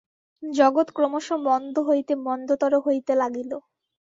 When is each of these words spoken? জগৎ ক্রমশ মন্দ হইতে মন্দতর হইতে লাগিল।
জগৎ 0.43 0.87
ক্রমশ 0.95 1.27
মন্দ 1.45 1.75
হইতে 1.89 2.13
মন্দতর 2.25 2.71
হইতে 2.85 3.13
লাগিল। 3.21 3.51